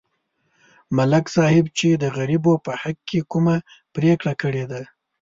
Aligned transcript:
ملک 0.97 1.25
صاحب 1.35 1.65
چې 1.77 1.89
د 1.93 2.03
غریبو 2.17 2.53
په 2.65 2.71
حق 2.81 2.97
کې 3.09 3.19
کومه 3.31 3.55
پرېکړه 3.95 4.33
کړې 4.41 4.65
ده 4.71 4.81